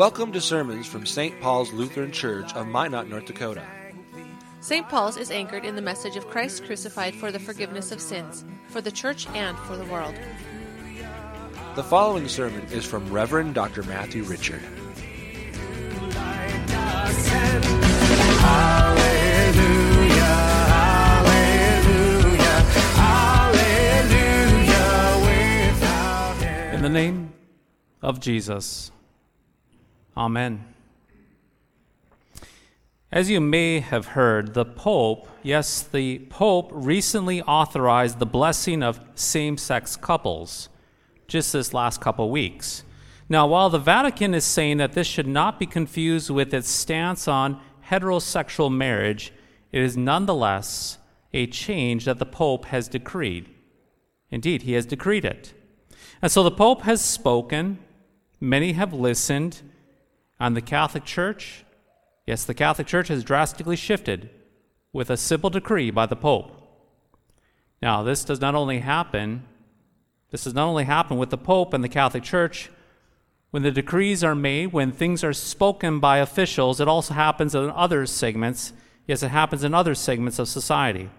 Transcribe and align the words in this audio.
Welcome 0.00 0.32
to 0.32 0.40
sermons 0.40 0.86
from 0.86 1.04
St. 1.04 1.38
Paul's 1.42 1.74
Lutheran 1.74 2.10
Church 2.10 2.54
of 2.54 2.66
Minot, 2.66 3.10
North 3.10 3.26
Dakota. 3.26 3.62
St. 4.60 4.88
Paul's 4.88 5.18
is 5.18 5.30
anchored 5.30 5.66
in 5.66 5.76
the 5.76 5.82
message 5.82 6.16
of 6.16 6.26
Christ 6.26 6.64
crucified 6.64 7.14
for 7.14 7.30
the 7.30 7.38
forgiveness 7.38 7.92
of 7.92 8.00
sins, 8.00 8.42
for 8.68 8.80
the 8.80 8.90
church 8.90 9.26
and 9.34 9.58
for 9.58 9.76
the 9.76 9.84
world. 9.84 10.14
The 11.74 11.84
following 11.84 12.28
sermon 12.28 12.62
is 12.72 12.86
from 12.86 13.12
Reverend 13.12 13.52
Dr. 13.52 13.82
Matthew 13.82 14.22
Richard. 14.22 14.62
In 26.72 26.80
the 26.80 26.88
name 26.88 27.34
of 28.00 28.18
Jesus. 28.18 28.92
Amen. 30.20 30.66
As 33.10 33.30
you 33.30 33.40
may 33.40 33.80
have 33.80 34.08
heard, 34.08 34.52
the 34.52 34.66
Pope, 34.66 35.26
yes, 35.42 35.80
the 35.80 36.18
Pope 36.28 36.70
recently 36.74 37.40
authorized 37.40 38.18
the 38.18 38.26
blessing 38.26 38.82
of 38.82 39.00
same 39.14 39.56
sex 39.56 39.96
couples 39.96 40.68
just 41.26 41.54
this 41.54 41.72
last 41.72 42.02
couple 42.02 42.30
weeks. 42.30 42.84
Now, 43.30 43.46
while 43.46 43.70
the 43.70 43.78
Vatican 43.78 44.34
is 44.34 44.44
saying 44.44 44.76
that 44.76 44.92
this 44.92 45.06
should 45.06 45.26
not 45.26 45.58
be 45.58 45.64
confused 45.64 46.28
with 46.28 46.52
its 46.52 46.68
stance 46.68 47.26
on 47.26 47.58
heterosexual 47.88 48.70
marriage, 48.70 49.32
it 49.72 49.80
is 49.80 49.96
nonetheless 49.96 50.98
a 51.32 51.46
change 51.46 52.04
that 52.04 52.18
the 52.18 52.26
Pope 52.26 52.66
has 52.66 52.88
decreed. 52.88 53.48
Indeed, 54.30 54.62
he 54.62 54.74
has 54.74 54.84
decreed 54.84 55.24
it. 55.24 55.54
And 56.20 56.30
so 56.30 56.42
the 56.42 56.50
Pope 56.50 56.82
has 56.82 57.02
spoken, 57.02 57.78
many 58.38 58.72
have 58.72 58.92
listened, 58.92 59.62
and 60.40 60.56
the 60.56 60.62
Catholic 60.62 61.04
Church, 61.04 61.64
yes, 62.26 62.44
the 62.44 62.54
Catholic 62.54 62.86
Church 62.86 63.08
has 63.08 63.22
drastically 63.22 63.76
shifted 63.76 64.30
with 64.92 65.10
a 65.10 65.16
simple 65.16 65.50
decree 65.50 65.90
by 65.90 66.06
the 66.06 66.16
Pope. 66.16 66.56
Now, 67.82 68.02
this 68.02 68.24
does 68.24 68.40
not 68.40 68.54
only 68.54 68.78
happen, 68.78 69.44
this 70.30 70.44
does 70.44 70.54
not 70.54 70.66
only 70.66 70.84
happen 70.84 71.18
with 71.18 71.30
the 71.30 71.38
Pope 71.38 71.74
and 71.74 71.84
the 71.84 71.88
Catholic 71.88 72.22
Church. 72.22 72.70
When 73.50 73.62
the 73.62 73.70
decrees 73.70 74.24
are 74.24 74.34
made, 74.34 74.72
when 74.72 74.92
things 74.92 75.22
are 75.22 75.32
spoken 75.32 76.00
by 76.00 76.18
officials, 76.18 76.80
it 76.80 76.88
also 76.88 77.14
happens 77.14 77.54
in 77.54 77.68
other 77.70 78.06
segments. 78.06 78.72
Yes, 79.06 79.22
it 79.22 79.28
happens 79.28 79.62
in 79.64 79.74
other 79.74 79.94
segments 79.94 80.38
of 80.38 80.48
society. 80.48 81.10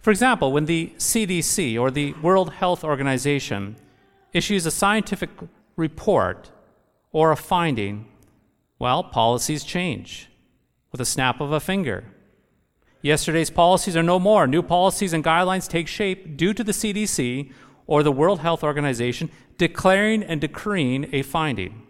For 0.00 0.10
example, 0.10 0.52
when 0.52 0.66
the 0.66 0.92
CDC 0.96 1.78
or 1.78 1.90
the 1.90 2.12
World 2.14 2.54
Health 2.54 2.84
Organization 2.84 3.76
issues 4.32 4.64
a 4.64 4.70
scientific 4.70 5.30
report 5.76 6.50
or 7.12 7.32
a 7.32 7.36
finding, 7.36 8.06
well, 8.78 9.02
policies 9.02 9.64
change 9.64 10.28
with 10.92 11.00
a 11.00 11.04
snap 11.04 11.40
of 11.40 11.52
a 11.52 11.60
finger. 11.60 12.04
Yesterday's 13.02 13.50
policies 13.50 13.96
are 13.96 14.02
no 14.02 14.18
more. 14.18 14.46
New 14.46 14.62
policies 14.62 15.12
and 15.12 15.24
guidelines 15.24 15.68
take 15.68 15.86
shape 15.86 16.36
due 16.36 16.52
to 16.52 16.64
the 16.64 16.72
CDC 16.72 17.52
or 17.86 18.02
the 18.02 18.12
World 18.12 18.40
Health 18.40 18.64
Organization 18.64 19.30
declaring 19.58 20.22
and 20.22 20.40
decreeing 20.40 21.08
a 21.12 21.22
finding. 21.22 21.82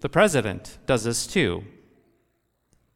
The 0.00 0.08
president 0.08 0.78
does 0.86 1.04
this 1.04 1.26
too. 1.26 1.64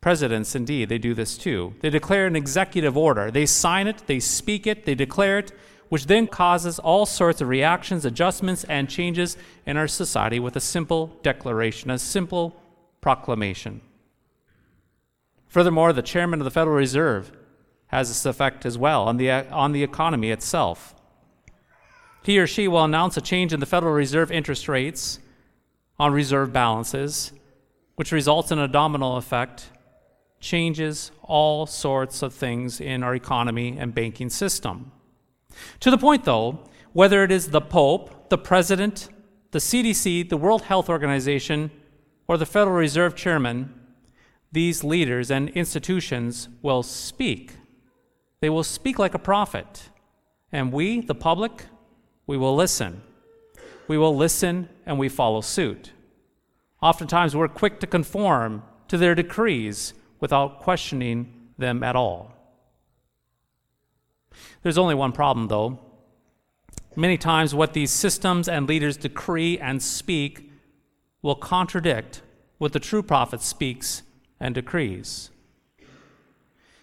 Presidents, 0.00 0.55
indeed, 0.55 0.89
they 0.89 0.98
do 0.98 1.14
this 1.14 1.39
too. 1.39 1.75
They 1.81 1.91
declare 1.91 2.27
an 2.27 2.37
executive 2.37 2.97
order. 2.97 3.31
They 3.31 3.47
sign 3.47 3.87
it, 3.87 4.06
they 4.06 4.19
speak 4.19 4.66
it, 4.66 4.84
they 4.84 4.94
declare 4.94 5.39
it, 5.39 5.53
which 5.93 6.07
then 6.07 6.27
causes 6.27 6.78
all 6.78 7.05
sorts 7.05 7.43
of 7.43 7.49
reactions, 7.49 8.06
adjustments, 8.06 8.65
and 8.65 8.89
changes 8.89 9.37
in 9.66 9.77
our 9.77 9.87
society 9.87 10.41
with 10.41 10.56
a 10.56 10.61
simple 10.61 11.09
declaration, 11.22 11.91
a 11.91 11.99
simple 11.99 12.56
proclamation. 13.03 13.78
Furthermore, 15.49 15.93
the 15.93 16.00
chairman 16.00 16.41
of 16.41 16.47
the 16.47 16.50
Federal 16.50 16.77
Reserve 16.77 17.31
has 17.89 18.09
this 18.09 18.25
effect 18.25 18.65
as 18.65 18.78
well 18.78 19.03
on 19.03 19.19
the, 19.19 19.31
on 19.31 19.72
the 19.72 19.83
economy 19.83 20.31
itself. 20.31 20.94
He 22.22 22.39
or 22.39 22.47
she 22.47 22.69
will 22.69 22.84
announce 22.84 23.19
a 23.19 23.21
change 23.21 23.53
in 23.53 23.61
the 23.61 23.66
Federal 23.66 23.93
Reserve 23.93 24.33
interest 24.33 24.69
rates 24.71 25.19
on 25.99 26.15
reserve 26.15 26.55
balances, 26.55 27.33
which 27.97 28.12
results 28.12 28.50
in 28.50 28.59
a 28.59 28.66
domino 28.66 29.16
effect 29.16 29.69
changes 30.41 31.11
all 31.21 31.66
sorts 31.66 32.22
of 32.22 32.33
things 32.33 32.81
in 32.81 33.03
our 33.03 33.15
economy 33.15 33.77
and 33.78 33.95
banking 33.95 34.31
system. 34.31 34.91
To 35.81 35.91
the 35.91 35.99
point, 35.99 36.25
though, 36.25 36.61
whether 36.93 37.23
it 37.25 37.33
is 37.33 37.49
the 37.49 37.61
Pope, 37.61 38.29
the 38.29 38.39
President, 38.39 39.09
the 39.51 39.59
CDC, 39.59 40.29
the 40.29 40.37
World 40.37 40.63
Health 40.63 40.89
Organization, 40.89 41.71
or 42.29 42.37
the 42.37 42.47
Federal 42.47 42.77
Reserve 42.77 43.15
Chairman, 43.15 43.75
these 44.51 44.85
leaders 44.85 45.31
and 45.31 45.49
institutions 45.51 46.49
will 46.61 46.83
speak. 46.83 47.55
They 48.41 48.51
will 48.51 48.65
speak 48.65 48.99
like 48.99 49.15
a 49.15 49.19
prophet. 49.19 49.91
And 50.51 50.73
we, 50.73 51.01
the 51.01 51.15
public, 51.15 51.67
we 52.27 52.37
will 52.37 52.55
listen. 52.55 53.03
We 53.89 53.97
will 53.97 54.17
listen 54.17 54.69
and 54.84 54.99
we 54.99 55.09
follow 55.09 55.41
suit. 55.41 55.93
Oftentimes, 56.83 57.34
we're 57.34 57.49
quick 57.49 57.81
to 57.81 57.87
conform 57.87 58.63
to 58.89 58.99
their 58.99 59.15
decrees 59.15 59.95
without 60.21 60.61
questioning 60.61 61.51
them 61.57 61.83
at 61.83 61.97
all. 61.97 62.33
There's 64.62 64.78
only 64.78 64.94
one 64.94 65.12
problem, 65.12 65.48
though. 65.48 65.78
Many 66.97 67.16
times, 67.16 67.54
what 67.54 67.72
these 67.72 67.91
systems 67.91 68.48
and 68.48 68.69
leaders 68.69 68.97
decree 68.97 69.59
and 69.59 69.82
speak 69.82 70.50
will 71.22 71.34
contradict 71.34 72.22
what 72.59 72.72
the 72.72 72.81
true 72.81 73.03
prophet 73.03 73.41
speaks 73.41 74.03
and 74.38 74.54
decrees. 74.54 75.31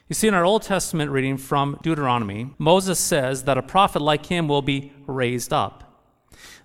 You 0.08 0.16
see, 0.16 0.28
in 0.28 0.34
our 0.34 0.46
Old 0.46 0.64
Testament 0.64 1.12
reading 1.12 1.38
from 1.38 1.78
Deuteronomy, 1.84 2.56
Moses 2.58 3.00
says 3.00 3.44
that 3.44 3.60
a 3.60 3.62
prophet 3.62 4.02
like 4.02 4.26
him 4.26 4.48
will 4.48 4.64
be 4.64 4.92
raised 5.06 5.54
up. 5.54 5.84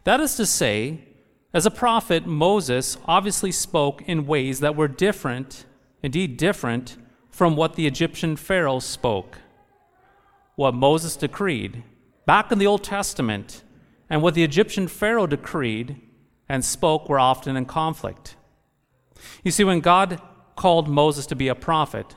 That 0.04 0.20
is 0.20 0.36
to 0.36 0.46
say, 0.46 1.00
as 1.52 1.66
a 1.66 1.70
prophet, 1.70 2.26
Moses 2.26 2.96
obviously 3.04 3.52
spoke 3.52 4.02
in 4.02 4.26
ways 4.26 4.60
that 4.60 4.76
were 4.76 4.88
different 4.88 5.66
indeed 6.04 6.36
different 6.36 6.98
from 7.30 7.56
what 7.56 7.74
the 7.74 7.86
Egyptian 7.86 8.36
Pharaoh 8.36 8.78
spoke. 8.78 9.38
What 10.56 10.74
Moses 10.74 11.16
decreed 11.16 11.82
back 12.26 12.52
in 12.52 12.58
the 12.58 12.66
Old 12.66 12.84
Testament 12.84 13.62
and 14.08 14.22
what 14.22 14.34
the 14.34 14.44
Egyptian 14.44 14.88
Pharaoh 14.88 15.26
decreed 15.26 16.00
and 16.48 16.64
spoke 16.64 17.08
were 17.08 17.18
often 17.18 17.56
in 17.56 17.64
conflict. 17.64 18.36
You 19.42 19.50
see, 19.50 19.64
when 19.64 19.80
God 19.80 20.20
called 20.56 20.88
Moses 20.88 21.26
to 21.26 21.36
be 21.36 21.48
a 21.48 21.54
prophet, 21.54 22.14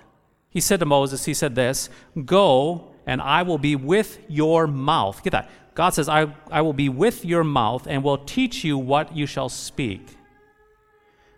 he 0.49 0.61
said 0.61 0.79
to 0.79 0.85
Moses, 0.85 1.25
He 1.25 1.33
said 1.33 1.55
this, 1.55 1.89
Go 2.25 2.93
and 3.05 3.21
I 3.21 3.43
will 3.43 3.57
be 3.57 3.75
with 3.75 4.19
your 4.27 4.67
mouth. 4.67 5.23
Get 5.23 5.31
that. 5.31 5.49
God 5.73 5.91
says, 5.91 6.09
I, 6.09 6.33
I 6.51 6.61
will 6.61 6.73
be 6.73 6.89
with 6.89 7.23
your 7.23 7.43
mouth 7.43 7.87
and 7.87 8.03
will 8.03 8.17
teach 8.17 8.63
you 8.63 8.77
what 8.77 9.15
you 9.15 9.25
shall 9.25 9.49
speak. 9.49 10.17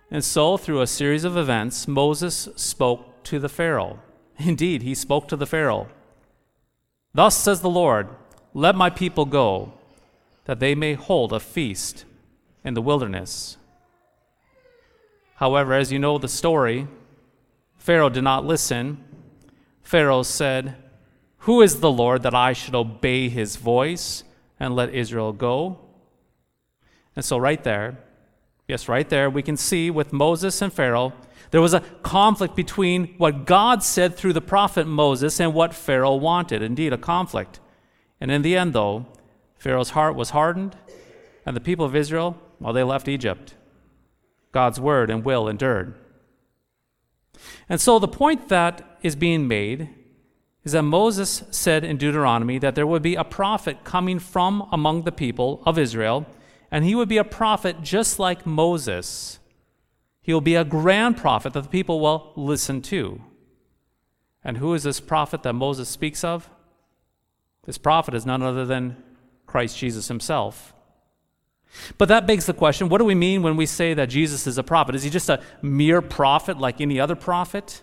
And 0.09 0.23
so, 0.23 0.57
through 0.57 0.81
a 0.81 0.87
series 0.87 1.23
of 1.23 1.37
events, 1.37 1.87
Moses 1.87 2.49
spoke 2.55 3.23
to 3.25 3.37
the 3.37 3.49
Pharaoh. 3.49 3.99
Indeed, 4.37 4.81
he 4.81 4.95
spoke 4.95 5.27
to 5.27 5.35
the 5.35 5.45
Pharaoh. 5.45 5.89
Thus 7.13 7.35
says 7.35 7.61
the 7.61 7.69
Lord, 7.69 8.09
Let 8.53 8.75
my 8.75 8.89
people 8.89 9.25
go, 9.25 9.73
that 10.45 10.59
they 10.59 10.75
may 10.75 10.93
hold 10.93 11.33
a 11.33 11.39
feast 11.39 12.05
in 12.63 12.73
the 12.73 12.81
wilderness. 12.81 13.57
However, 15.35 15.73
as 15.73 15.91
you 15.91 15.99
know 15.99 16.17
the 16.17 16.27
story, 16.27 16.87
Pharaoh 17.77 18.09
did 18.09 18.23
not 18.23 18.45
listen. 18.45 19.03
Pharaoh 19.81 20.23
said, 20.23 20.75
Who 21.39 21.61
is 21.61 21.79
the 21.79 21.91
Lord 21.91 22.23
that 22.23 22.35
I 22.35 22.53
should 22.53 22.75
obey 22.75 23.29
his 23.29 23.55
voice 23.55 24.23
and 24.59 24.75
let 24.75 24.93
Israel 24.93 25.31
go? 25.31 25.79
And 27.15 27.23
so, 27.23 27.37
right 27.37 27.63
there, 27.63 27.97
Yes, 28.69 28.87
right 28.87 29.09
there, 29.09 29.31
we 29.31 29.41
can 29.41 29.57
see 29.57 29.89
with 29.89 30.13
Moses 30.13 30.61
and 30.61 30.71
Pharaoh, 30.71 31.11
there 31.49 31.59
was 31.59 31.73
a 31.73 31.79
conflict 32.03 32.55
between 32.55 33.15
what 33.17 33.47
God 33.47 33.81
said 33.81 34.15
through 34.15 34.33
the 34.33 34.41
prophet 34.41 34.85
Moses 34.85 35.39
and 35.39 35.55
what 35.55 35.73
Pharaoh 35.73 36.13
wanted. 36.13 36.61
Indeed, 36.61 36.93
a 36.93 36.97
conflict. 36.97 37.59
And 38.21 38.29
in 38.29 38.43
the 38.43 38.55
end, 38.55 38.73
though, 38.73 39.07
Pharaoh's 39.57 39.89
heart 39.89 40.15
was 40.15 40.29
hardened, 40.29 40.77
and 41.47 41.55
the 41.55 41.61
people 41.61 41.83
of 41.83 41.95
Israel, 41.95 42.37
well, 42.59 42.71
they 42.71 42.83
left 42.83 43.07
Egypt. 43.07 43.55
God's 44.51 44.79
word 44.79 45.09
and 45.09 45.25
will 45.25 45.47
endured. 45.47 45.95
And 47.67 47.81
so 47.81 47.97
the 47.97 48.07
point 48.07 48.49
that 48.49 48.99
is 49.01 49.15
being 49.15 49.47
made 49.47 49.89
is 50.63 50.73
that 50.73 50.83
Moses 50.83 51.41
said 51.49 51.83
in 51.83 51.97
Deuteronomy 51.97 52.59
that 52.59 52.75
there 52.75 52.85
would 52.85 53.01
be 53.01 53.15
a 53.15 53.23
prophet 53.23 53.83
coming 53.83 54.19
from 54.19 54.69
among 54.71 55.05
the 55.05 55.11
people 55.11 55.63
of 55.65 55.79
Israel 55.79 56.27
and 56.71 56.85
he 56.85 56.95
would 56.95 57.09
be 57.09 57.17
a 57.17 57.23
prophet 57.23 57.81
just 57.81 58.19
like 58.19 58.45
Moses. 58.45 59.39
He 60.21 60.33
will 60.33 60.41
be 60.41 60.55
a 60.55 60.63
grand 60.63 61.17
prophet 61.17 61.53
that 61.53 61.63
the 61.63 61.69
people 61.69 61.99
will 61.99 62.31
listen 62.35 62.81
to. 62.83 63.21
And 64.43 64.57
who 64.57 64.73
is 64.73 64.83
this 64.83 64.99
prophet 64.99 65.43
that 65.43 65.53
Moses 65.53 65.89
speaks 65.89 66.23
of? 66.23 66.49
This 67.65 67.77
prophet 67.77 68.13
is 68.13 68.25
none 68.25 68.41
other 68.41 68.65
than 68.65 68.97
Christ 69.45 69.77
Jesus 69.77 70.07
himself. 70.07 70.73
But 71.97 72.07
that 72.09 72.25
begs 72.25 72.45
the 72.45 72.53
question 72.53 72.89
what 72.89 72.97
do 72.97 73.05
we 73.05 73.15
mean 73.15 73.43
when 73.43 73.55
we 73.55 73.65
say 73.65 73.93
that 73.93 74.07
Jesus 74.07 74.47
is 74.47 74.57
a 74.57 74.63
prophet? 74.63 74.95
Is 74.95 75.03
he 75.03 75.09
just 75.09 75.29
a 75.29 75.41
mere 75.61 76.01
prophet 76.01 76.57
like 76.57 76.81
any 76.81 76.99
other 76.99 77.15
prophet? 77.15 77.81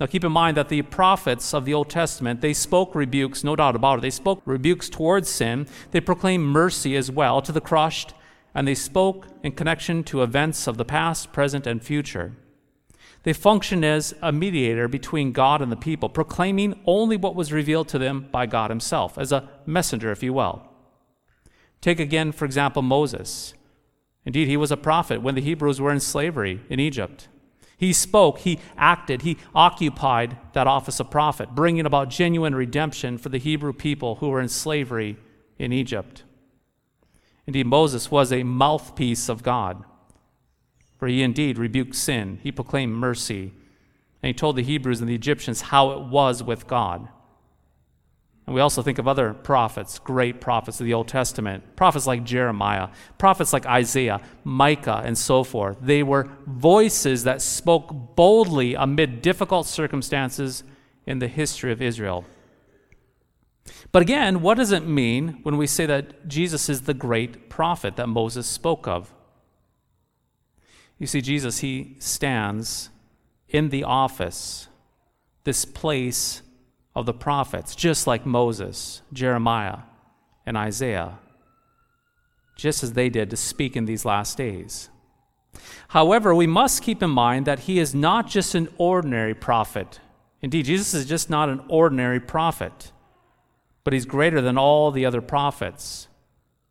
Now 0.00 0.06
keep 0.06 0.24
in 0.24 0.32
mind 0.32 0.56
that 0.56 0.68
the 0.68 0.82
prophets 0.82 1.54
of 1.54 1.64
the 1.64 1.74
Old 1.74 1.88
Testament, 1.88 2.40
they 2.40 2.52
spoke 2.52 2.94
rebukes, 2.94 3.44
no 3.44 3.54
doubt 3.54 3.76
about 3.76 3.98
it. 3.98 4.02
They 4.02 4.10
spoke 4.10 4.42
rebukes 4.44 4.88
towards 4.88 5.28
sin. 5.28 5.68
They 5.92 6.00
proclaimed 6.00 6.46
mercy 6.46 6.96
as 6.96 7.12
well 7.12 7.40
to 7.42 7.52
the 7.52 7.60
crushed, 7.60 8.12
and 8.54 8.66
they 8.66 8.74
spoke 8.74 9.28
in 9.44 9.52
connection 9.52 10.02
to 10.04 10.22
events 10.22 10.66
of 10.66 10.78
the 10.78 10.84
past, 10.84 11.32
present, 11.32 11.66
and 11.66 11.82
future. 11.82 12.32
They 13.22 13.32
functioned 13.32 13.84
as 13.84 14.14
a 14.20 14.32
mediator 14.32 14.88
between 14.88 15.32
God 15.32 15.62
and 15.62 15.70
the 15.70 15.76
people, 15.76 16.08
proclaiming 16.08 16.80
only 16.86 17.16
what 17.16 17.36
was 17.36 17.52
revealed 17.52 17.88
to 17.88 17.98
them 17.98 18.28
by 18.32 18.46
God 18.46 18.70
Himself, 18.70 19.16
as 19.16 19.30
a 19.30 19.48
messenger, 19.64 20.10
if 20.10 20.22
you 20.22 20.32
will. 20.32 20.68
Take 21.80 22.00
again, 22.00 22.32
for 22.32 22.44
example, 22.44 22.82
Moses. 22.82 23.54
Indeed, 24.26 24.48
he 24.48 24.56
was 24.56 24.72
a 24.72 24.76
prophet 24.76 25.22
when 25.22 25.36
the 25.36 25.40
Hebrews 25.40 25.80
were 25.80 25.92
in 25.92 26.00
slavery 26.00 26.62
in 26.68 26.80
Egypt. 26.80 27.28
He 27.76 27.92
spoke, 27.92 28.38
he 28.38 28.60
acted, 28.76 29.22
he 29.22 29.36
occupied 29.54 30.36
that 30.52 30.66
office 30.66 31.00
of 31.00 31.10
prophet, 31.10 31.54
bringing 31.54 31.86
about 31.86 32.08
genuine 32.08 32.54
redemption 32.54 33.18
for 33.18 33.28
the 33.28 33.38
Hebrew 33.38 33.72
people 33.72 34.16
who 34.16 34.28
were 34.28 34.40
in 34.40 34.48
slavery 34.48 35.16
in 35.58 35.72
Egypt. 35.72 36.22
Indeed, 37.46 37.66
Moses 37.66 38.10
was 38.10 38.32
a 38.32 38.42
mouthpiece 38.42 39.28
of 39.28 39.42
God, 39.42 39.84
for 40.98 41.08
he 41.08 41.22
indeed 41.22 41.58
rebuked 41.58 41.94
sin, 41.94 42.38
he 42.42 42.52
proclaimed 42.52 42.94
mercy, 42.94 43.52
and 44.22 44.28
he 44.28 44.32
told 44.32 44.56
the 44.56 44.62
Hebrews 44.62 45.00
and 45.00 45.08
the 45.08 45.14
Egyptians 45.14 45.62
how 45.62 45.90
it 45.90 46.04
was 46.04 46.42
with 46.42 46.66
God. 46.66 47.08
And 48.46 48.54
we 48.54 48.60
also 48.60 48.82
think 48.82 48.98
of 48.98 49.08
other 49.08 49.32
prophets, 49.32 49.98
great 49.98 50.40
prophets 50.40 50.78
of 50.78 50.86
the 50.86 50.92
Old 50.92 51.08
Testament, 51.08 51.76
prophets 51.76 52.06
like 52.06 52.24
Jeremiah, 52.24 52.88
prophets 53.16 53.54
like 53.54 53.64
Isaiah, 53.64 54.20
Micah, 54.44 55.02
and 55.04 55.16
so 55.16 55.44
forth. 55.44 55.78
They 55.80 56.02
were 56.02 56.28
voices 56.46 57.24
that 57.24 57.40
spoke 57.40 58.16
boldly 58.16 58.74
amid 58.74 59.22
difficult 59.22 59.66
circumstances 59.66 60.62
in 61.06 61.20
the 61.20 61.28
history 61.28 61.72
of 61.72 61.80
Israel. 61.80 62.26
But 63.92 64.02
again, 64.02 64.42
what 64.42 64.58
does 64.58 64.72
it 64.72 64.86
mean 64.86 65.40
when 65.42 65.56
we 65.56 65.66
say 65.66 65.86
that 65.86 66.28
Jesus 66.28 66.68
is 66.68 66.82
the 66.82 66.94
great 66.94 67.48
prophet 67.48 67.96
that 67.96 68.08
Moses 68.08 68.46
spoke 68.46 68.86
of? 68.86 69.14
You 70.98 71.06
see, 71.06 71.22
Jesus, 71.22 71.58
he 71.58 71.96
stands 71.98 72.90
in 73.48 73.70
the 73.70 73.84
office, 73.84 74.68
this 75.44 75.64
place 75.64 76.42
of 76.94 77.06
the 77.06 77.12
prophets, 77.12 77.74
just 77.74 78.06
like 78.06 78.24
Moses, 78.24 79.02
Jeremiah, 79.12 79.78
and 80.46 80.56
Isaiah, 80.56 81.18
just 82.56 82.82
as 82.82 82.92
they 82.92 83.08
did 83.08 83.30
to 83.30 83.36
speak 83.36 83.76
in 83.76 83.84
these 83.84 84.04
last 84.04 84.36
days. 84.36 84.90
However, 85.88 86.34
we 86.34 86.46
must 86.46 86.82
keep 86.82 87.02
in 87.02 87.10
mind 87.10 87.46
that 87.46 87.60
he 87.60 87.78
is 87.78 87.94
not 87.94 88.28
just 88.28 88.54
an 88.54 88.68
ordinary 88.78 89.34
prophet. 89.34 90.00
Indeed, 90.42 90.66
Jesus 90.66 90.94
is 90.94 91.06
just 91.06 91.30
not 91.30 91.48
an 91.48 91.62
ordinary 91.68 92.20
prophet, 92.20 92.92
but 93.82 93.92
he's 93.92 94.04
greater 94.04 94.40
than 94.40 94.58
all 94.58 94.90
the 94.90 95.06
other 95.06 95.20
prophets, 95.20 96.08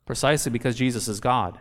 precisely 0.05 0.51
because 0.51 0.75
Jesus 0.75 1.07
is 1.07 1.19
God. 1.19 1.59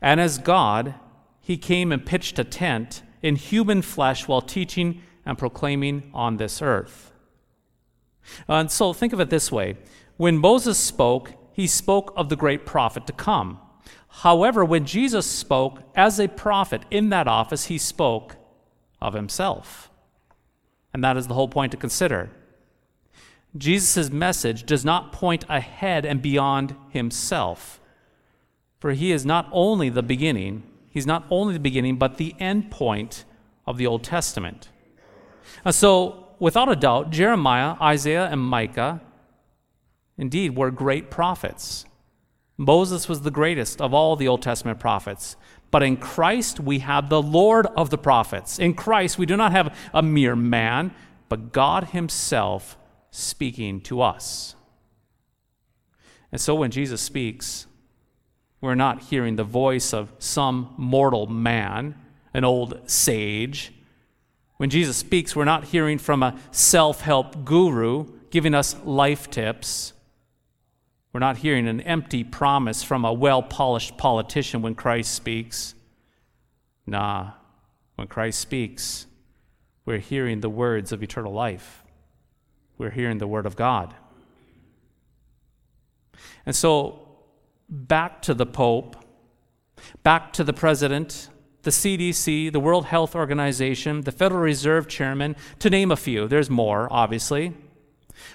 And 0.00 0.20
as 0.20 0.38
God, 0.38 0.94
he 1.40 1.56
came 1.56 1.92
and 1.92 2.04
pitched 2.04 2.38
a 2.38 2.44
tent 2.44 3.02
in 3.22 3.36
human 3.36 3.82
flesh 3.82 4.26
while 4.26 4.40
teaching 4.40 5.02
and 5.24 5.36
proclaiming 5.36 6.10
on 6.14 6.36
this 6.36 6.62
earth. 6.62 7.12
Uh, 8.48 8.54
and 8.54 8.70
so 8.70 8.92
think 8.92 9.12
of 9.12 9.20
it 9.20 9.30
this 9.30 9.50
way 9.50 9.76
when 10.16 10.38
Moses 10.38 10.78
spoke, 10.78 11.32
he 11.52 11.66
spoke 11.66 12.12
of 12.16 12.28
the 12.28 12.36
great 12.36 12.66
prophet 12.66 13.06
to 13.06 13.12
come. 13.12 13.58
However, 14.08 14.64
when 14.64 14.86
Jesus 14.86 15.26
spoke 15.26 15.82
as 15.94 16.18
a 16.18 16.28
prophet 16.28 16.82
in 16.90 17.10
that 17.10 17.28
office, 17.28 17.66
he 17.66 17.76
spoke 17.76 18.36
of 19.00 19.14
himself. 19.14 19.90
And 20.94 21.04
that 21.04 21.18
is 21.18 21.26
the 21.26 21.34
whole 21.34 21.48
point 21.48 21.72
to 21.72 21.76
consider. 21.76 22.30
Jesus' 23.56 24.10
message 24.10 24.64
does 24.64 24.84
not 24.84 25.12
point 25.12 25.44
ahead 25.48 26.06
and 26.06 26.22
beyond 26.22 26.74
himself, 26.90 27.80
for 28.80 28.92
he 28.92 29.12
is 29.12 29.26
not 29.26 29.48
only 29.52 29.88
the 29.88 30.02
beginning, 30.02 30.62
he's 30.90 31.06
not 31.06 31.26
only 31.30 31.54
the 31.54 31.60
beginning, 31.60 31.96
but 31.96 32.16
the 32.16 32.34
end 32.38 32.70
point 32.70 33.24
of 33.66 33.76
the 33.76 33.86
Old 33.86 34.02
Testament. 34.02 34.70
And 35.64 35.74
so 35.74 36.25
without 36.38 36.70
a 36.70 36.76
doubt, 36.76 37.10
Jeremiah, 37.10 37.76
Isaiah, 37.80 38.26
and 38.26 38.40
Micah 38.40 39.00
indeed 40.18 40.56
were 40.56 40.70
great 40.70 41.10
prophets. 41.10 41.84
Moses 42.56 43.08
was 43.08 43.20
the 43.20 43.30
greatest 43.30 43.80
of 43.80 43.92
all 43.92 44.16
the 44.16 44.28
Old 44.28 44.42
Testament 44.42 44.80
prophets. 44.80 45.36
But 45.70 45.82
in 45.82 45.96
Christ, 45.96 46.60
we 46.60 46.78
have 46.78 47.08
the 47.08 47.20
Lord 47.20 47.66
of 47.76 47.90
the 47.90 47.98
prophets. 47.98 48.58
In 48.58 48.74
Christ, 48.74 49.18
we 49.18 49.26
do 49.26 49.36
not 49.36 49.52
have 49.52 49.76
a 49.92 50.02
mere 50.02 50.36
man, 50.36 50.94
but 51.28 51.52
God 51.52 51.88
Himself 51.88 52.78
speaking 53.10 53.80
to 53.82 54.00
us. 54.00 54.54
And 56.32 56.40
so 56.40 56.54
when 56.54 56.70
Jesus 56.70 57.00
speaks, 57.00 57.66
we're 58.60 58.74
not 58.74 59.04
hearing 59.04 59.36
the 59.36 59.44
voice 59.44 59.92
of 59.92 60.12
some 60.18 60.74
mortal 60.76 61.26
man, 61.26 61.94
an 62.32 62.44
old 62.44 62.88
sage, 62.88 63.72
when 64.56 64.70
Jesus 64.70 64.96
speaks, 64.96 65.36
we're 65.36 65.44
not 65.44 65.64
hearing 65.64 65.98
from 65.98 66.22
a 66.22 66.38
self 66.50 67.00
help 67.02 67.44
guru 67.44 68.06
giving 68.30 68.54
us 68.54 68.76
life 68.84 69.30
tips. 69.30 69.92
We're 71.12 71.20
not 71.20 71.38
hearing 71.38 71.66
an 71.66 71.80
empty 71.80 72.24
promise 72.24 72.82
from 72.82 73.04
a 73.04 73.12
well 73.12 73.42
polished 73.42 73.96
politician 73.96 74.62
when 74.62 74.74
Christ 74.74 75.14
speaks. 75.14 75.74
Nah, 76.86 77.32
when 77.96 78.08
Christ 78.08 78.38
speaks, 78.40 79.06
we're 79.84 79.98
hearing 79.98 80.40
the 80.40 80.50
words 80.50 80.92
of 80.92 81.02
eternal 81.02 81.32
life. 81.32 81.82
We're 82.78 82.90
hearing 82.90 83.18
the 83.18 83.26
Word 83.26 83.46
of 83.46 83.56
God. 83.56 83.94
And 86.44 86.54
so, 86.54 87.08
back 87.68 88.22
to 88.22 88.34
the 88.34 88.46
Pope, 88.46 88.96
back 90.02 90.32
to 90.34 90.44
the 90.44 90.52
President, 90.52 91.28
the 91.66 91.72
CDC, 91.72 92.52
the 92.52 92.60
World 92.60 92.86
Health 92.86 93.16
Organization, 93.16 94.02
the 94.02 94.12
Federal 94.12 94.40
Reserve 94.40 94.86
Chairman, 94.86 95.34
to 95.58 95.68
name 95.68 95.90
a 95.90 95.96
few. 95.96 96.28
There's 96.28 96.48
more, 96.48 96.86
obviously. 96.92 97.54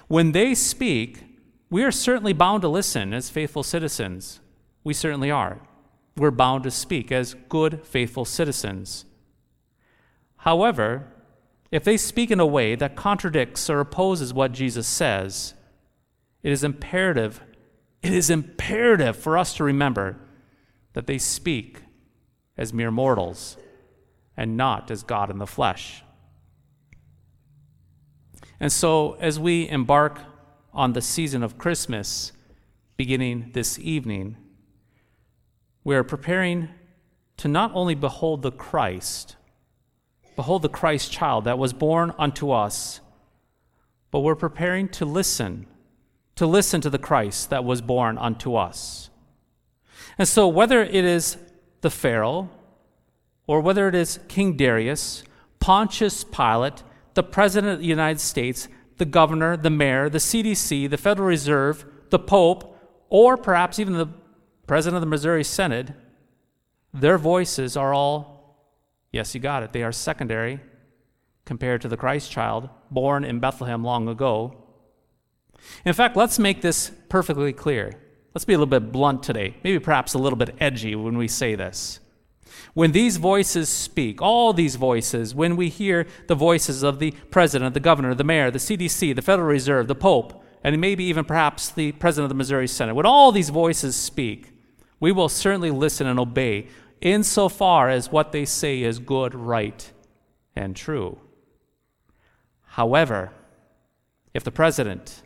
When 0.06 0.32
they 0.32 0.54
speak, 0.54 1.24
we 1.70 1.82
are 1.82 1.90
certainly 1.90 2.34
bound 2.34 2.60
to 2.60 2.68
listen 2.68 3.14
as 3.14 3.30
faithful 3.30 3.62
citizens. 3.62 4.40
We 4.84 4.92
certainly 4.92 5.30
are. 5.30 5.62
We're 6.14 6.30
bound 6.30 6.64
to 6.64 6.70
speak 6.70 7.10
as 7.10 7.32
good, 7.48 7.80
faithful 7.86 8.26
citizens. 8.26 9.06
However, 10.36 11.10
if 11.70 11.84
they 11.84 11.96
speak 11.96 12.30
in 12.30 12.38
a 12.38 12.44
way 12.46 12.74
that 12.74 12.96
contradicts 12.96 13.70
or 13.70 13.80
opposes 13.80 14.34
what 14.34 14.52
Jesus 14.52 14.86
says, 14.86 15.54
it 16.42 16.52
is 16.52 16.62
imperative, 16.62 17.40
it 18.02 18.12
is 18.12 18.28
imperative 18.28 19.16
for 19.16 19.38
us 19.38 19.54
to 19.54 19.64
remember 19.64 20.18
that 20.92 21.06
they 21.06 21.16
speak 21.16 21.80
as 22.62 22.72
mere 22.72 22.92
mortals 22.92 23.56
and 24.36 24.56
not 24.56 24.88
as 24.88 25.02
God 25.02 25.30
in 25.30 25.38
the 25.38 25.48
flesh. 25.48 26.04
And 28.60 28.70
so, 28.70 29.14
as 29.14 29.40
we 29.40 29.68
embark 29.68 30.20
on 30.72 30.92
the 30.92 31.02
season 31.02 31.42
of 31.42 31.58
Christmas 31.58 32.30
beginning 32.96 33.50
this 33.52 33.80
evening, 33.80 34.36
we 35.82 35.96
are 35.96 36.04
preparing 36.04 36.68
to 37.38 37.48
not 37.48 37.72
only 37.74 37.96
behold 37.96 38.42
the 38.42 38.52
Christ, 38.52 39.34
behold 40.36 40.62
the 40.62 40.68
Christ 40.68 41.10
child 41.10 41.44
that 41.46 41.58
was 41.58 41.72
born 41.72 42.14
unto 42.16 42.52
us, 42.52 43.00
but 44.12 44.20
we're 44.20 44.36
preparing 44.36 44.88
to 44.90 45.04
listen, 45.04 45.66
to 46.36 46.46
listen 46.46 46.80
to 46.80 46.90
the 46.90 46.98
Christ 46.98 47.50
that 47.50 47.64
was 47.64 47.80
born 47.82 48.16
unto 48.18 48.54
us. 48.54 49.10
And 50.16 50.28
so, 50.28 50.46
whether 50.46 50.80
it 50.80 51.04
is 51.04 51.36
the 51.82 51.90
Pharaoh, 51.90 52.48
or 53.46 53.60
whether 53.60 53.86
it 53.88 53.94
is 53.94 54.18
King 54.28 54.56
Darius, 54.56 55.22
Pontius 55.60 56.24
Pilate, 56.24 56.82
the 57.14 57.22
President 57.22 57.74
of 57.74 57.80
the 57.80 57.86
United 57.86 58.20
States, 58.20 58.68
the 58.96 59.04
governor, 59.04 59.56
the 59.56 59.70
mayor, 59.70 60.08
the 60.08 60.18
CDC, 60.18 60.88
the 60.88 60.96
Federal 60.96 61.28
Reserve, 61.28 61.84
the 62.10 62.18
Pope, 62.18 62.78
or 63.08 63.36
perhaps 63.36 63.78
even 63.78 63.94
the 63.94 64.08
President 64.66 64.96
of 64.96 65.02
the 65.02 65.06
Missouri 65.06 65.44
Synod, 65.44 65.94
their 66.94 67.18
voices 67.18 67.76
are 67.76 67.92
all, 67.92 68.56
yes, 69.10 69.34
you 69.34 69.40
got 69.40 69.62
it, 69.62 69.72
they 69.72 69.82
are 69.82 69.92
secondary 69.92 70.60
compared 71.44 71.80
to 71.82 71.88
the 71.88 71.96
Christ 71.96 72.30
child 72.30 72.68
born 72.90 73.24
in 73.24 73.40
Bethlehem 73.40 73.82
long 73.82 74.08
ago. 74.08 74.56
In 75.84 75.92
fact, 75.92 76.16
let's 76.16 76.38
make 76.38 76.60
this 76.60 76.92
perfectly 77.08 77.52
clear. 77.52 77.92
Let's 78.34 78.44
be 78.44 78.54
a 78.54 78.58
little 78.58 78.66
bit 78.66 78.92
blunt 78.92 79.22
today, 79.22 79.56
maybe 79.62 79.78
perhaps 79.78 80.14
a 80.14 80.18
little 80.18 80.38
bit 80.38 80.54
edgy 80.58 80.94
when 80.94 81.18
we 81.18 81.28
say 81.28 81.54
this. 81.54 82.00
When 82.74 82.92
these 82.92 83.18
voices 83.18 83.68
speak, 83.68 84.22
all 84.22 84.52
these 84.52 84.76
voices, 84.76 85.34
when 85.34 85.56
we 85.56 85.68
hear 85.68 86.06
the 86.28 86.34
voices 86.34 86.82
of 86.82 86.98
the 86.98 87.10
president, 87.30 87.74
the 87.74 87.80
governor, 87.80 88.14
the 88.14 88.24
mayor, 88.24 88.50
the 88.50 88.58
CDC, 88.58 89.14
the 89.14 89.22
Federal 89.22 89.48
Reserve, 89.48 89.88
the 89.88 89.94
Pope, 89.94 90.42
and 90.64 90.80
maybe 90.80 91.04
even 91.04 91.24
perhaps 91.24 91.68
the 91.70 91.92
president 91.92 92.26
of 92.26 92.28
the 92.30 92.34
Missouri 92.36 92.68
Synod, 92.68 92.96
when 92.96 93.06
all 93.06 93.32
these 93.32 93.50
voices 93.50 93.96
speak, 93.96 94.52
We 95.02 95.10
will 95.10 95.28
certainly 95.28 95.72
listen 95.72 96.06
and 96.06 96.20
obey 96.20 96.68
insofar 97.00 97.88
as 97.88 98.12
what 98.12 98.30
they 98.30 98.44
say 98.44 98.82
is 98.82 99.00
good, 99.00 99.34
right, 99.34 99.92
and 100.54 100.76
true. 100.76 101.18
However, 102.62 103.32
if 104.32 104.44
the 104.44 104.52
president, 104.52 105.22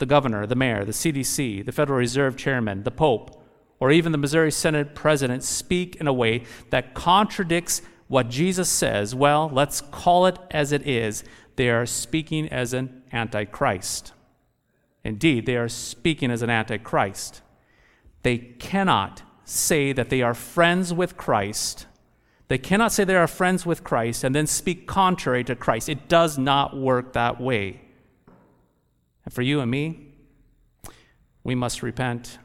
the 0.00 0.06
governor, 0.06 0.46
the 0.46 0.56
mayor, 0.56 0.84
the 0.84 0.92
CDC, 0.92 1.64
the 1.64 1.72
Federal 1.72 1.98
Reserve 1.98 2.36
chairman, 2.36 2.82
the 2.82 2.90
Pope, 2.90 3.40
or 3.78 3.92
even 3.92 4.10
the 4.10 4.18
Missouri 4.18 4.50
Synod 4.50 4.94
president 4.94 5.44
speak 5.44 5.96
in 5.96 6.08
a 6.08 6.12
way 6.12 6.44
that 6.70 6.94
contradicts 6.94 7.82
what 8.08 8.28
Jesus 8.28 8.68
says, 8.68 9.14
well, 9.14 9.48
let's 9.52 9.80
call 9.80 10.26
it 10.26 10.36
as 10.50 10.72
it 10.72 10.86
is. 10.86 11.22
They 11.54 11.70
are 11.70 11.86
speaking 11.86 12.48
as 12.48 12.72
an 12.72 13.02
antichrist. 13.12 14.12
Indeed, 15.04 15.46
they 15.46 15.56
are 15.56 15.68
speaking 15.68 16.30
as 16.30 16.42
an 16.42 16.50
antichrist. 16.50 17.42
They 18.22 18.38
cannot 18.38 19.22
say 19.44 19.92
that 19.92 20.10
they 20.10 20.22
are 20.22 20.34
friends 20.34 20.92
with 20.92 21.16
Christ. 21.16 21.86
They 22.48 22.58
cannot 22.58 22.92
say 22.92 23.04
they 23.04 23.16
are 23.16 23.26
friends 23.26 23.64
with 23.64 23.84
Christ 23.84 24.24
and 24.24 24.34
then 24.34 24.46
speak 24.46 24.86
contrary 24.86 25.44
to 25.44 25.54
Christ. 25.54 25.88
It 25.88 26.08
does 26.08 26.36
not 26.36 26.76
work 26.76 27.12
that 27.12 27.40
way. 27.40 27.82
And 29.24 29.34
for 29.34 29.42
you 29.42 29.60
and 29.60 29.70
me, 29.70 30.14
we 31.44 31.54
must 31.54 31.82
repent 31.82 32.38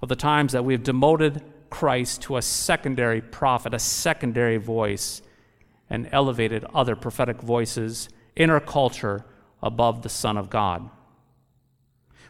of 0.00 0.08
the 0.08 0.16
times 0.16 0.52
that 0.52 0.64
we 0.64 0.74
have 0.74 0.82
demoted 0.82 1.42
Christ 1.70 2.22
to 2.22 2.36
a 2.36 2.42
secondary 2.42 3.20
prophet, 3.20 3.74
a 3.74 3.78
secondary 3.78 4.56
voice, 4.56 5.22
and 5.90 6.08
elevated 6.12 6.64
other 6.74 6.96
prophetic 6.96 7.40
voices 7.40 8.08
in 8.36 8.50
our 8.50 8.60
culture 8.60 9.24
above 9.62 10.02
the 10.02 10.08
Son 10.08 10.36
of 10.36 10.50
God. 10.50 10.88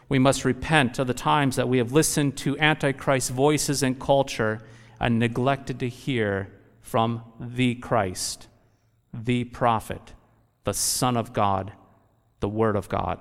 We 0.07 0.17
must 0.17 0.43
repent 0.43 0.97
of 0.97 1.07
the 1.07 1.13
times 1.13 1.55
that 1.55 1.69
we 1.69 1.77
have 1.77 1.91
listened 1.91 2.35
to 2.37 2.57
Antichrist 2.57 3.29
voices 3.29 3.83
in 3.83 3.95
culture 3.95 4.59
and 4.99 5.19
neglected 5.19 5.79
to 5.79 5.89
hear 5.89 6.51
from 6.81 7.23
the 7.39 7.75
Christ, 7.75 8.47
the 9.13 9.43
prophet, 9.43 10.13
the 10.63 10.73
Son 10.73 11.15
of 11.15 11.31
God, 11.33 11.73
the 12.39 12.49
Word 12.49 12.75
of 12.75 12.89
God. 12.89 13.19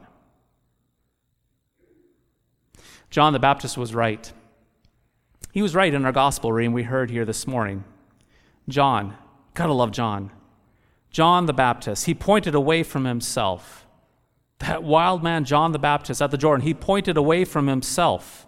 John 3.11 3.33
the 3.33 3.39
Baptist 3.39 3.79
was 3.79 3.95
right. 3.95 4.33
He 5.53 5.63
was 5.63 5.75
right 5.75 5.93
in 5.93 6.05
our 6.05 6.13
gospel 6.13 6.53
reading 6.53 6.73
we 6.73 6.83
heard 6.83 7.11
here 7.11 7.25
this 7.25 7.47
morning. 7.47 7.85
John, 8.69 9.17
gotta 9.55 9.73
love 9.73 9.93
John. 9.93 10.31
John 11.11 11.47
the 11.47 11.55
Baptist, 11.55 12.05
he 12.05 12.15
pointed 12.15 12.55
away 12.55 12.83
from 12.83 13.05
himself. 13.05 13.87
That 14.59 14.83
wild 14.83 15.23
man, 15.23 15.45
John 15.45 15.73
the 15.73 15.79
Baptist, 15.79 16.21
at 16.21 16.31
the 16.31 16.37
Jordan, 16.37 16.67
he 16.67 16.75
pointed 16.75 17.17
away 17.17 17.45
from 17.45 17.67
himself. 17.67 18.47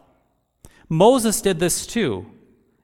Moses 0.88 1.40
did 1.40 1.58
this 1.58 1.86
too 1.86 2.26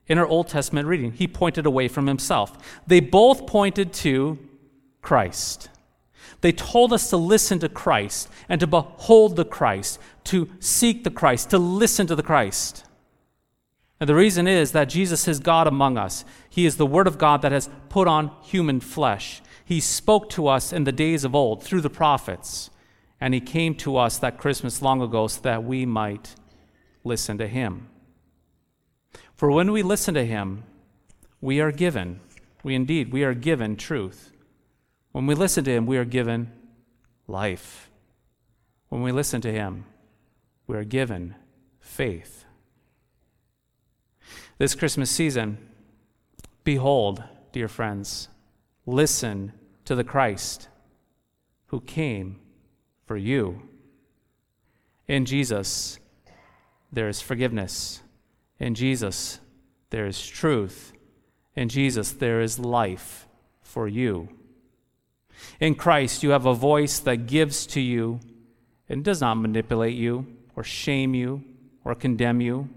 in 0.07 0.17
our 0.17 0.25
Old 0.25 0.47
Testament 0.47 0.87
reading. 0.87 1.11
He 1.11 1.27
pointed 1.27 1.65
away 1.65 1.87
from 1.87 2.07
himself. 2.07 2.57
They 2.87 3.01
both 3.01 3.45
pointed 3.45 3.93
to 3.93 4.39
Christ. 5.01 5.69
They 6.41 6.51
told 6.51 6.93
us 6.93 7.09
to 7.09 7.17
listen 7.17 7.59
to 7.59 7.69
Christ 7.69 8.29
and 8.47 8.59
to 8.61 8.67
behold 8.67 9.35
the 9.35 9.45
Christ, 9.45 9.99
to 10.27 10.49
seek 10.59 11.03
the 11.03 11.11
Christ, 11.11 11.49
to 11.49 11.57
listen 11.57 12.07
to 12.07 12.15
the 12.15 12.23
Christ. 12.23 12.85
And 13.99 14.07
the 14.07 14.15
reason 14.15 14.47
is 14.47 14.73
that 14.73 14.89
Jesus 14.89 15.27
is 15.27 15.39
God 15.39 15.67
among 15.67 15.97
us. 15.97 16.23
He 16.49 16.65
is 16.65 16.77
the 16.77 16.85
Word 16.85 17.07
of 17.07 17.17
God 17.17 17.41
that 17.41 17.51
has 17.51 17.69
put 17.89 18.07
on 18.07 18.31
human 18.43 18.79
flesh. 18.79 19.41
He 19.65 19.79
spoke 19.79 20.29
to 20.31 20.47
us 20.47 20.71
in 20.71 20.83
the 20.83 20.91
days 20.91 21.23
of 21.23 21.33
old 21.33 21.63
through 21.63 21.81
the 21.81 21.89
prophets, 21.89 22.69
and 23.19 23.33
He 23.33 23.41
came 23.41 23.73
to 23.75 23.97
us 23.97 24.17
that 24.19 24.37
Christmas 24.37 24.81
long 24.81 25.01
ago 25.01 25.27
so 25.27 25.41
that 25.41 25.63
we 25.63 25.85
might 25.85 26.35
listen 27.03 27.37
to 27.39 27.47
Him. 27.47 27.89
For 29.33 29.51
when 29.51 29.71
we 29.71 29.81
listen 29.81 30.13
to 30.13 30.25
Him, 30.25 30.63
we 31.41 31.59
are 31.59 31.71
given, 31.71 32.19
we 32.63 32.75
indeed, 32.75 33.11
we 33.11 33.23
are 33.23 33.33
given 33.33 33.75
truth. 33.75 34.31
When 35.11 35.25
we 35.25 35.35
listen 35.35 35.63
to 35.63 35.71
Him, 35.71 35.85
we 35.85 35.97
are 35.97 36.05
given 36.05 36.51
life. 37.27 37.89
When 38.89 39.01
we 39.01 39.11
listen 39.11 39.41
to 39.41 39.51
Him, 39.51 39.85
we 40.67 40.75
are 40.75 40.83
given 40.83 41.33
faith. 41.79 42.45
This 44.57 44.75
Christmas 44.75 45.09
season, 45.09 45.57
behold, 46.63 47.23
dear 47.53 47.69
friends, 47.69 48.27
listen 48.85 49.53
to 49.85 49.95
the 49.95 50.03
Christ 50.03 50.67
who 51.67 51.79
came 51.79 52.39
for 53.05 53.15
you. 53.15 53.61
In 55.07 55.25
Jesus, 55.25 55.99
there 56.91 57.07
is 57.07 57.21
forgiveness. 57.21 58.01
In 58.59 58.75
Jesus, 58.75 59.39
there 59.89 60.05
is 60.05 60.25
truth. 60.27 60.91
In 61.55 61.69
Jesus, 61.69 62.11
there 62.11 62.41
is 62.41 62.59
life 62.59 63.27
for 63.61 63.87
you. 63.87 64.27
In 65.59 65.75
Christ, 65.75 66.23
you 66.23 66.31
have 66.31 66.45
a 66.45 66.53
voice 66.53 66.99
that 66.99 67.27
gives 67.27 67.65
to 67.67 67.79
you 67.79 68.19
and 68.89 69.03
does 69.03 69.21
not 69.21 69.35
manipulate 69.35 69.95
you 69.95 70.36
or 70.57 70.63
shame 70.63 71.13
you 71.13 71.43
or 71.85 71.95
condemn 71.95 72.41
you. 72.41 72.67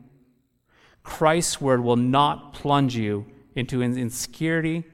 Christ's 1.03 1.61
word 1.61 1.83
will 1.83 1.97
not 1.97 2.53
plunge 2.53 2.95
you 2.95 3.27
into 3.57 3.83
insecurity. 3.83 4.85